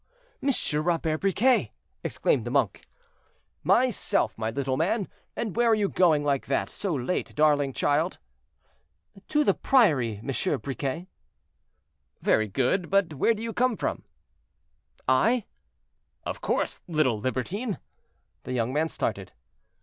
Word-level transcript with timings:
Monsieur 0.41 0.81
Robert 0.81 1.19
Briquet!" 1.19 1.73
exclaimed 2.03 2.43
the 2.43 2.49
monk. 2.49 2.81
"Myself, 3.63 4.35
my 4.35 4.49
little 4.49 4.75
man. 4.75 5.07
And 5.35 5.55
where 5.55 5.69
are 5.69 5.75
you 5.75 5.89
going 5.89 6.23
like 6.23 6.47
that, 6.47 6.71
so 6.71 6.95
late, 6.95 7.35
darling 7.35 7.71
child?" 7.71 8.17
"To 9.27 9.43
the 9.43 9.53
priory, 9.53 10.19
Monsieur 10.23 10.57
Briquet." 10.57 11.05
"Very 12.19 12.47
good; 12.47 12.89
but 12.89 13.13
where 13.13 13.35
do 13.35 13.43
you 13.43 13.53
come 13.53 13.77
from?" 13.77 14.03
"I?" 15.07 15.45
"Of 16.23 16.41
course, 16.41 16.81
little 16.87 17.19
libertine." 17.19 17.77
The 18.41 18.53
young 18.53 18.73
man 18.73 18.89
started. 18.89 19.33